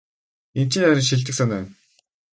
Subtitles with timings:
[0.59, 1.69] Энэ чинь харин шилдэг санаа байна.